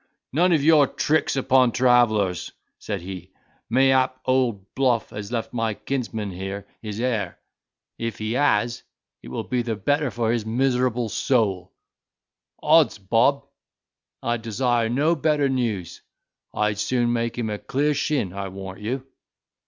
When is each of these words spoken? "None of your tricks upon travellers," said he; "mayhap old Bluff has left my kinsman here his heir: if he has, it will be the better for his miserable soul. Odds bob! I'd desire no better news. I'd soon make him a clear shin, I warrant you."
"None 0.33 0.51
of 0.51 0.63
your 0.63 0.87
tricks 0.87 1.35
upon 1.35 1.71
travellers," 1.73 2.53
said 2.79 3.01
he; 3.03 3.29
"mayhap 3.69 4.19
old 4.25 4.73
Bluff 4.73 5.11
has 5.11 5.31
left 5.31 5.53
my 5.53 5.75
kinsman 5.75 6.31
here 6.31 6.65
his 6.81 6.99
heir: 6.99 7.37
if 7.99 8.17
he 8.17 8.31
has, 8.31 8.81
it 9.21 9.27
will 9.27 9.43
be 9.43 9.61
the 9.61 9.75
better 9.75 10.09
for 10.09 10.31
his 10.31 10.43
miserable 10.43 11.07
soul. 11.07 11.71
Odds 12.63 12.97
bob! 12.97 13.45
I'd 14.23 14.41
desire 14.41 14.89
no 14.89 15.13
better 15.15 15.47
news. 15.47 16.01
I'd 16.51 16.79
soon 16.79 17.13
make 17.13 17.37
him 17.37 17.51
a 17.51 17.59
clear 17.59 17.93
shin, 17.93 18.33
I 18.33 18.47
warrant 18.47 18.83
you." 18.83 19.05